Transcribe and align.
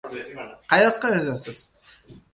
—Qayoqqa 0.75 1.13
yozasiz? 1.17 1.63